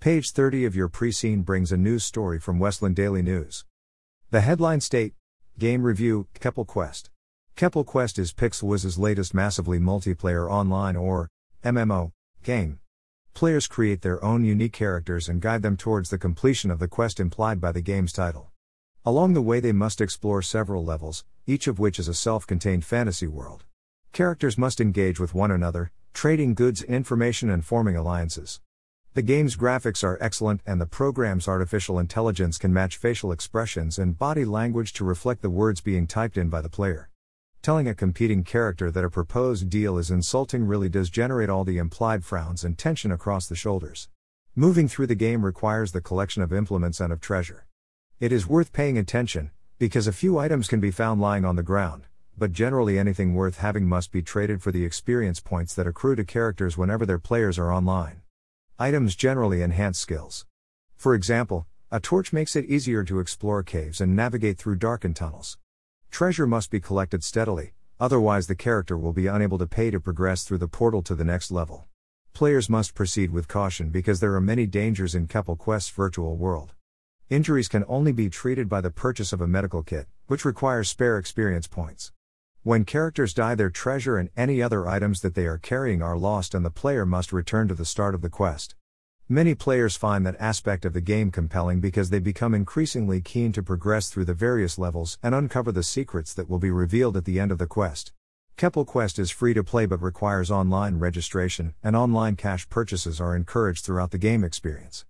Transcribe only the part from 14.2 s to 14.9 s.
own unique